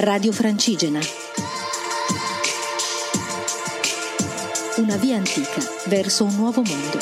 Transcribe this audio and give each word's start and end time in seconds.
Radio 0.00 0.30
Francigena. 0.30 1.00
Una 4.76 4.96
via 4.96 5.16
antica 5.16 5.60
verso 5.86 6.22
un 6.22 6.36
nuovo 6.36 6.62
mondo. 6.62 6.98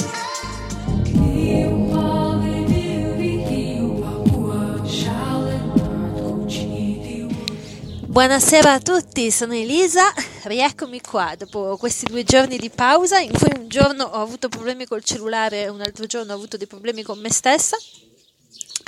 Buonasera 8.06 8.72
a 8.72 8.80
tutti, 8.80 9.30
sono 9.30 9.52
Elisa, 9.52 10.10
rieccomi 10.44 11.02
qua 11.02 11.34
dopo 11.36 11.76
questi 11.76 12.06
due 12.06 12.24
giorni 12.24 12.56
di 12.56 12.70
pausa 12.70 13.18
in 13.18 13.30
cui 13.30 13.50
un 13.58 13.68
giorno 13.68 14.04
ho 14.04 14.22
avuto 14.22 14.48
problemi 14.48 14.86
col 14.86 15.04
cellulare 15.04 15.64
e 15.64 15.68
un 15.68 15.82
altro 15.82 16.06
giorno 16.06 16.32
ho 16.32 16.36
avuto 16.36 16.56
dei 16.56 16.66
problemi 16.66 17.02
con 17.02 17.18
me 17.18 17.30
stessa. 17.30 17.76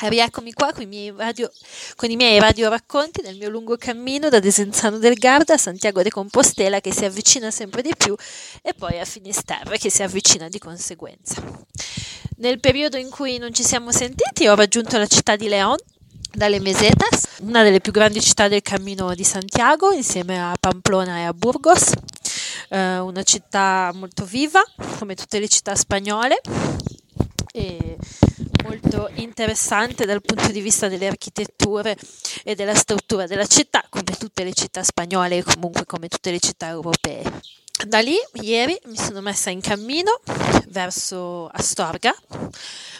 Rieccomi 0.00 0.52
qua 0.52 0.72
con 0.72 0.82
i 0.82 0.86
miei 0.86 1.12
radio, 1.14 1.50
con 1.96 2.08
i 2.08 2.14
miei 2.14 2.38
radio 2.38 2.68
racconti 2.68 3.20
del 3.20 3.36
mio 3.36 3.48
lungo 3.48 3.76
cammino 3.76 4.28
da 4.28 4.38
Desenzano 4.38 4.98
del 4.98 5.14
Garda 5.14 5.54
a 5.54 5.58
Santiago 5.58 6.02
de 6.02 6.10
Compostela 6.10 6.80
che 6.80 6.92
si 6.92 7.04
avvicina 7.04 7.50
sempre 7.50 7.82
di 7.82 7.92
più 7.98 8.14
e 8.62 8.74
poi 8.74 9.00
a 9.00 9.04
Finisterre 9.04 9.76
che 9.76 9.90
si 9.90 10.04
avvicina 10.04 10.48
di 10.48 10.60
conseguenza. 10.60 11.42
Nel 12.36 12.60
periodo 12.60 12.96
in 12.96 13.10
cui 13.10 13.38
non 13.38 13.52
ci 13.52 13.64
siamo 13.64 13.90
sentiti 13.90 14.46
ho 14.46 14.54
raggiunto 14.54 14.98
la 14.98 15.06
città 15.08 15.34
di 15.34 15.48
León 15.48 15.78
dalle 16.30 16.60
Mesetas, 16.60 17.40
una 17.40 17.64
delle 17.64 17.80
più 17.80 17.90
grandi 17.90 18.20
città 18.20 18.46
del 18.46 18.62
Cammino 18.62 19.12
di 19.16 19.24
Santiago, 19.24 19.90
insieme 19.90 20.40
a 20.40 20.54
Pamplona 20.60 21.18
e 21.18 21.22
a 21.24 21.32
Burgos, 21.32 21.90
eh, 22.68 22.98
una 22.98 23.24
città 23.24 23.90
molto 23.94 24.24
viva, 24.24 24.62
come 24.98 25.16
tutte 25.16 25.40
le 25.40 25.48
città 25.48 25.74
spagnole, 25.74 26.40
e 27.52 27.96
molto 28.68 29.08
interessante 29.14 30.04
dal 30.04 30.20
punto 30.20 30.52
di 30.52 30.60
vista 30.60 30.88
delle 30.88 31.06
architetture 31.06 31.96
e 32.44 32.54
della 32.54 32.74
struttura 32.74 33.26
della 33.26 33.46
città, 33.46 33.82
come 33.88 34.14
tutte 34.18 34.44
le 34.44 34.52
città 34.52 34.82
spagnole 34.82 35.38
e 35.38 35.42
comunque 35.42 35.86
come 35.86 36.08
tutte 36.08 36.30
le 36.30 36.38
città 36.38 36.68
europee. 36.68 37.22
Da 37.86 38.00
lì, 38.00 38.16
ieri, 38.42 38.78
mi 38.86 38.96
sono 38.96 39.20
messa 39.20 39.50
in 39.50 39.60
cammino 39.60 40.20
verso 40.68 41.46
Astorga, 41.46 42.12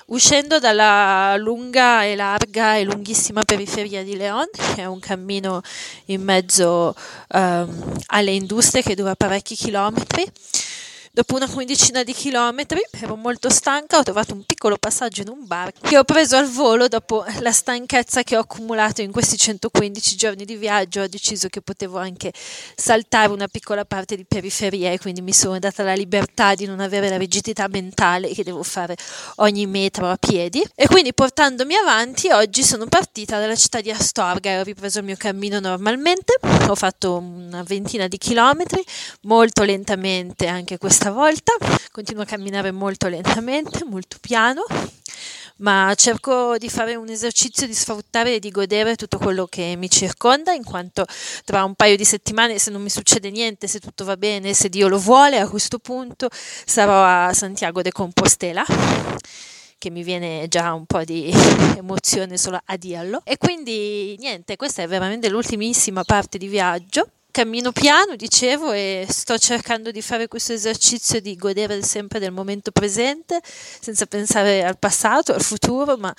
uscendo 0.07 0.59
dalla 0.59 1.37
lunga 1.37 2.05
e 2.05 2.15
larga 2.15 2.77
e 2.77 2.85
lunghissima 2.85 3.43
periferia 3.43 4.03
di 4.05 4.17
León, 4.17 4.47
che 4.53 4.83
è 4.83 4.87
un 4.87 5.01
cammino 5.01 5.61
in 6.07 6.23
mezzo 6.23 6.95
um, 7.31 7.99
alle 8.07 8.31
industrie 8.31 8.83
che 8.83 8.95
dura 8.95 9.17
parecchi 9.17 9.57
chilometri. 9.57 10.25
Dopo 11.19 11.35
una 11.35 11.49
quindicina 11.49 12.05
di 12.05 12.13
chilometri 12.13 12.81
ero 12.93 13.17
molto 13.17 13.51
stanca, 13.51 13.99
ho 13.99 14.05
trovato 14.05 14.35
un 14.35 14.45
piccolo 14.45 14.77
passaggio 14.79 15.23
in 15.23 15.29
un 15.31 15.49
bar 15.49 15.73
che 15.73 15.99
ho 15.99 16.05
preso 16.05 16.37
al 16.37 16.49
volo 16.49 16.87
dopo 16.87 17.25
la 17.41 17.51
stanchezza 17.51 18.23
che 18.23 18.37
ho 18.37 18.41
accumulato 18.43 19.03
in 19.03 19.11
questi 19.11 19.37
115 19.37 20.15
giorni 20.15 20.45
di 20.45 20.55
viaggio. 20.55 21.01
Ho 21.01 21.09
deciso 21.09 21.49
che 21.49 21.61
potevo 21.61 21.99
anche 21.99 22.33
saltare 22.77 23.33
una 23.33 23.49
piccola 23.49 23.85
parte 23.85 24.15
di 24.15 24.25
periferia 24.27 24.93
e 24.93 25.01
quindi 25.01 25.21
mi 25.21 25.33
sono 25.33 25.59
data 25.59 25.83
la 25.83 25.95
libertà 25.95 26.55
di 26.55 26.67
non 26.67 26.79
avere 26.79 27.09
la 27.09 27.17
rigidità 27.17 27.67
mentale 27.67 28.33
che 28.33 28.45
devo 28.45 28.63
fare 28.63 28.97
ogni 29.39 29.67
metro 29.67 30.09
a 30.09 30.17
piedi. 30.17 30.65
E 30.77 30.87
quindi 30.87 31.13
portandomi 31.13 31.75
avanti, 31.75 32.31
oggi 32.31 32.63
sono 32.63 32.87
partita 32.87 33.41
dalla 33.41 33.57
città 33.57 33.81
di 33.81 33.91
Astorga 33.91 34.51
e 34.51 34.61
ho 34.61 34.63
ripreso 34.63 35.01
il 35.01 35.05
mio 35.05 35.17
cammino 35.19 35.59
normalmente. 35.59 36.39
Ho 36.69 36.77
fatto 36.77 37.17
una 37.17 37.65
ventina 37.65 38.07
di 38.07 38.19
chilometri, 38.19 38.85
molto 39.23 39.65
lentamente 39.65 40.47
anche 40.47 40.79
questa 40.79 41.07
volta, 41.11 41.53
continuo 41.91 42.23
a 42.23 42.27
camminare 42.27 42.71
molto 42.71 43.09
lentamente, 43.09 43.85
molto 43.85 44.17
piano, 44.21 44.65
ma 45.57 45.93
cerco 45.97 46.57
di 46.59 46.69
fare 46.69 46.95
un 46.95 47.09
esercizio 47.09 47.67
di 47.67 47.75
sfruttare 47.75 48.35
e 48.35 48.39
di 48.39 48.51
godere 48.51 48.97
tutto 48.97 49.19
quello 49.19 49.47
che 49.47 49.75
mi 49.77 49.91
circonda, 49.91 50.53
in 50.53 50.65
quanto 50.65 51.05
tra 51.45 51.65
un 51.65 51.75
paio 51.75 51.97
di 51.97 52.05
settimane, 52.05 52.59
se 52.59 52.71
non 52.71 52.83
mi 52.83 52.91
succede 52.91 53.31
niente, 53.31 53.67
se 53.67 53.81
tutto 53.81 54.05
va 54.05 54.17
bene, 54.17 54.55
se 54.55 54.69
Dio 54.69 54.89
lo 54.89 54.99
vuole, 54.99 55.39
a 55.39 55.49
questo 55.49 55.79
punto 55.79 56.29
sarò 56.33 57.03
a 57.03 57.33
Santiago 57.33 57.83
de 57.83 57.93
Compostela 57.93 58.65
che 59.79 59.91
mi 59.91 60.03
viene 60.03 60.47
già 60.49 60.73
un 60.73 60.87
po' 60.87 61.05
di 61.05 61.31
emozione 61.77 62.37
solo 62.37 62.61
a 62.65 62.77
dirlo. 62.77 63.23
E 63.25 63.37
quindi 63.39 64.17
niente, 64.19 64.57
questa 64.57 64.83
è 64.83 64.89
veramente 64.89 65.29
l'ultimissima 65.29 66.03
parte 66.03 66.37
di 66.37 66.49
viaggio 66.49 67.11
cammino 67.31 67.73
piano, 67.73 68.17
dicevo, 68.17 68.73
e 68.73 69.07
sto 69.09 69.39
cercando 69.39 69.91
di 69.91 70.03
fare 70.03 70.29
questo 70.29 70.53
esercizio 70.53 71.21
di 71.21 71.37
godere 71.37 71.83
sempre 71.83 72.19
del 72.19 72.33
momento 72.33 72.71
presente, 72.71 73.41
senza 73.45 74.07
pensare 74.07 74.65
al 74.65 74.79
passato, 74.79 75.33
al 75.33 75.43
futuro, 75.43 75.97
ma 75.97 76.15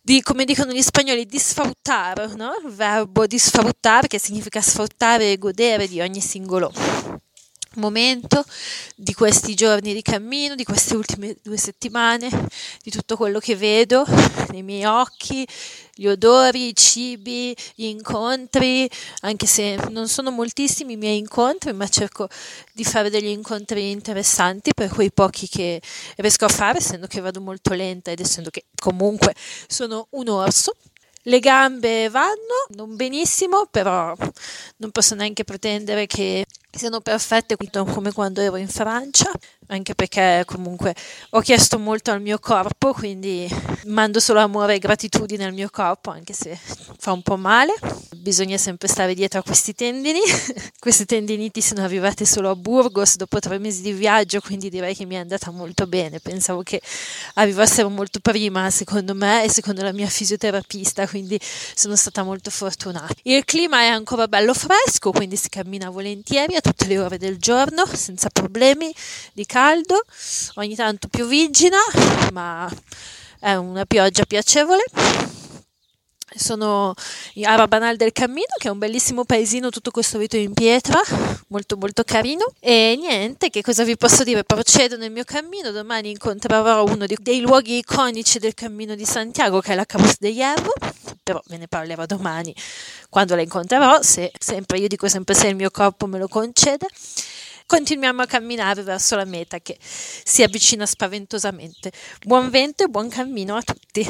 di, 0.00 0.20
come 0.22 0.44
dicono 0.44 0.72
gli 0.72 0.82
spagnoli, 0.82 1.26
di 1.26 1.38
sfruttare, 1.38 2.34
no? 2.34 2.54
il 2.62 2.70
verbo 2.70 3.26
di 3.26 3.38
sfruttare, 3.38 4.06
che 4.06 4.18
significa 4.18 4.60
sfruttare 4.60 5.32
e 5.32 5.38
godere 5.38 5.88
di 5.88 6.00
ogni 6.00 6.20
singolo 6.20 6.72
momento 7.76 8.44
di 8.96 9.14
questi 9.14 9.54
giorni 9.54 9.92
di 9.94 10.02
cammino, 10.02 10.54
di 10.54 10.64
queste 10.64 10.94
ultime 10.96 11.36
due 11.42 11.56
settimane, 11.56 12.28
di 12.82 12.90
tutto 12.90 13.16
quello 13.16 13.38
che 13.38 13.56
vedo 13.56 14.04
nei 14.50 14.62
miei 14.62 14.84
occhi, 14.84 15.46
gli 15.94 16.06
odori, 16.06 16.68
i 16.68 16.74
cibi, 16.74 17.56
gli 17.74 17.84
incontri, 17.84 18.88
anche 19.20 19.46
se 19.46 19.78
non 19.90 20.08
sono 20.08 20.30
moltissimi 20.30 20.94
i 20.94 20.96
miei 20.96 21.18
incontri, 21.18 21.72
ma 21.72 21.86
cerco 21.88 22.28
di 22.72 22.84
fare 22.84 23.10
degli 23.10 23.26
incontri 23.26 23.90
interessanti 23.90 24.72
per 24.74 24.88
quei 24.88 25.12
pochi 25.12 25.48
che 25.48 25.80
riesco 26.16 26.44
a 26.46 26.48
fare, 26.48 26.78
essendo 26.78 27.06
che 27.06 27.20
vado 27.20 27.40
molto 27.40 27.72
lenta 27.74 28.10
ed 28.10 28.20
essendo 28.20 28.50
che 28.50 28.64
comunque 28.80 29.34
sono 29.66 30.08
un 30.10 30.28
orso. 30.28 30.74
Le 31.26 31.38
gambe 31.38 32.10
vanno, 32.10 32.66
non 32.70 32.96
benissimo, 32.96 33.66
però 33.70 34.14
non 34.76 34.90
posso 34.90 35.14
neanche 35.14 35.44
pretendere 35.44 36.06
che 36.06 36.44
siano 36.78 37.00
perfette 37.00 37.56
come 37.70 38.12
quando 38.12 38.40
ero 38.40 38.56
in 38.56 38.68
Francia, 38.68 39.30
anche 39.68 39.94
perché 39.94 40.42
comunque 40.46 40.94
ho 41.30 41.40
chiesto 41.40 41.78
molto 41.78 42.10
al 42.10 42.20
mio 42.20 42.38
corpo, 42.38 42.92
quindi 42.92 43.48
mando 43.86 44.20
solo 44.20 44.40
amore 44.40 44.74
e 44.74 44.78
gratitudine 44.78 45.44
al 45.44 45.52
mio 45.52 45.68
corpo, 45.70 46.10
anche 46.10 46.32
se 46.32 46.58
fa 46.98 47.12
un 47.12 47.22
po' 47.22 47.36
male. 47.36 47.74
Bisogna 48.24 48.56
sempre 48.56 48.88
stare 48.88 49.12
dietro 49.12 49.40
a 49.40 49.42
questi 49.42 49.74
tendini. 49.74 50.18
Queste 50.80 51.04
tendiniti 51.04 51.60
sono 51.60 51.82
arrivate 51.84 52.24
solo 52.24 52.48
a 52.48 52.56
Burgos 52.56 53.16
dopo 53.16 53.38
tre 53.38 53.58
mesi 53.58 53.82
di 53.82 53.92
viaggio, 53.92 54.40
quindi 54.40 54.70
direi 54.70 54.94
che 54.94 55.04
mi 55.04 55.16
è 55.16 55.18
andata 55.18 55.50
molto 55.50 55.86
bene. 55.86 56.20
Pensavo 56.20 56.62
che 56.62 56.80
arrivassero 57.34 57.90
molto 57.90 58.20
prima, 58.20 58.70
secondo 58.70 59.14
me, 59.14 59.44
e 59.44 59.50
secondo 59.50 59.82
la 59.82 59.92
mia 59.92 60.06
fisioterapista, 60.06 61.06
quindi 61.06 61.38
sono 61.74 61.96
stata 61.96 62.22
molto 62.22 62.48
fortunata. 62.48 63.12
Il 63.24 63.44
clima 63.44 63.80
è 63.80 63.88
ancora 63.88 64.26
bello 64.26 64.54
fresco, 64.54 65.10
quindi 65.10 65.36
si 65.36 65.50
cammina 65.50 65.90
volentieri 65.90 66.56
a 66.56 66.62
tutte 66.62 66.86
le 66.86 66.98
ore 66.98 67.18
del 67.18 67.36
giorno, 67.36 67.84
senza 67.84 68.30
problemi 68.30 68.90
di 69.34 69.44
caldo, 69.44 70.02
ogni 70.54 70.74
tanto 70.74 71.08
pioviggina, 71.08 71.76
ma 72.32 72.72
è 73.38 73.54
una 73.54 73.84
pioggia 73.84 74.24
piacevole. 74.24 74.82
Sono 76.36 76.94
a 77.42 77.54
Rabanal 77.54 77.96
del 77.96 78.12
Cammino, 78.12 78.54
che 78.58 78.68
è 78.68 78.70
un 78.70 78.78
bellissimo 78.78 79.24
paesino 79.24 79.70
tutto 79.70 79.90
costruito 79.90 80.36
in 80.36 80.52
pietra, 80.52 81.00
molto 81.48 81.76
molto 81.76 82.02
carino. 82.02 82.46
E 82.60 82.96
niente, 82.98 83.50
che 83.50 83.62
cosa 83.62 83.84
vi 83.84 83.96
posso 83.96 84.24
dire? 84.24 84.42
Procedo 84.42 84.96
nel 84.96 85.12
mio 85.12 85.24
cammino, 85.24 85.70
domani 85.70 86.10
incontrerò 86.10 86.84
uno 86.84 87.06
dei 87.06 87.40
luoghi 87.40 87.78
iconici 87.78 88.38
del 88.38 88.54
Cammino 88.54 88.94
di 88.94 89.04
Santiago, 89.04 89.60
che 89.60 89.72
è 89.72 89.74
la 89.74 89.84
Cabos 89.84 90.16
de 90.18 90.28
Hierro, 90.28 90.72
però 91.22 91.40
ve 91.46 91.56
ne 91.56 91.68
parlerò 91.68 92.06
domani 92.06 92.54
quando 93.08 93.34
la 93.36 93.42
incontrerò, 93.42 94.02
se 94.02 94.32
sempre, 94.38 94.78
io 94.78 94.88
dico 94.88 95.08
sempre 95.08 95.34
se 95.34 95.48
il 95.48 95.56
mio 95.56 95.70
corpo 95.70 96.06
me 96.06 96.18
lo 96.18 96.26
concede 96.26 96.88
continuiamo 97.66 98.22
a 98.22 98.26
camminare 98.26 98.82
verso 98.82 99.16
la 99.16 99.24
meta 99.24 99.58
che 99.58 99.78
si 99.80 100.42
avvicina 100.42 100.86
spaventosamente. 100.86 101.92
Buon 102.24 102.50
vento 102.50 102.84
e 102.84 102.88
buon 102.88 103.08
cammino 103.08 103.56
a 103.56 103.62
tutti. 103.62 104.02